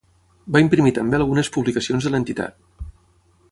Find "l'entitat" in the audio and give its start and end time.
2.15-2.91